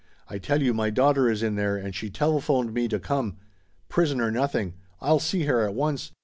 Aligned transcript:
"I 0.27 0.39
tell 0.39 0.63
you 0.63 0.73
my 0.73 0.89
daughter 0.89 1.29
is 1.29 1.43
in 1.43 1.53
there 1.53 1.77
and 1.77 1.93
she 1.93 2.09
telephoned 2.09 2.73
me 2.73 2.87
to 2.87 2.97
come. 2.97 3.37
Prisoner 3.87 4.31
nothing! 4.31 4.73
I'll 4.99 5.19
see 5.19 5.43
her 5.43 5.63
at 5.63 5.75
once. 5.75 6.11